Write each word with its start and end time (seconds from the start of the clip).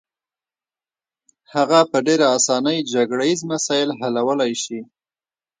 هغه 1.53 1.79
په 1.91 1.97
ډېره 2.07 2.25
اسانۍ 2.37 2.77
جګړه 2.93 3.23
ییز 3.29 3.41
مسایل 3.51 3.89
حلولای 3.99 4.53
شي. 4.63 4.79